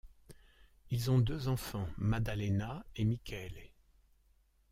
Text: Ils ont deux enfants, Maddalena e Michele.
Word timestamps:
Ils 0.89 1.11
ont 1.11 1.19
deux 1.19 1.47
enfants, 1.47 1.87
Maddalena 1.99 2.83
e 2.97 3.03
Michele. 3.03 3.69